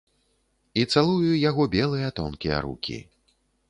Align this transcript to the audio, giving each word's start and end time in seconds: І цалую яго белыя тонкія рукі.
І 0.81 0.85
цалую 0.95 1.33
яго 1.49 1.69
белыя 1.79 2.07
тонкія 2.23 2.57
рукі. 2.69 2.97